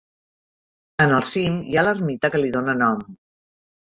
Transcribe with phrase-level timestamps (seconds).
[1.03, 3.07] En el cim hi ha l'ermita que li dóna nom.